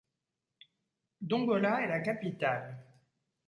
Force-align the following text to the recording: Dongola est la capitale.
Dongola 1.21 1.83
est 1.83 1.87
la 1.87 1.99
capitale. 1.99 2.83